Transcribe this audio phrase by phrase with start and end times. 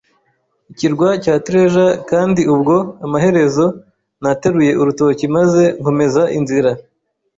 [0.71, 1.93] Ikirwa cya Treasure.
[2.09, 3.65] Kandi ubwo, amaherezo,
[4.21, 6.71] nateruye urutoki maze nkomeza inzira